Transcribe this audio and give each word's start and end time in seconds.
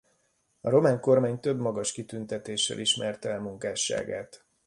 A 0.61 0.69
román 0.69 0.99
kormány 0.99 1.39
több 1.39 1.59
magas 1.59 1.91
kitüntetéssel 1.91 2.79
ismerte 2.79 3.29
el 3.29 3.39
munkásságát. 3.41 4.43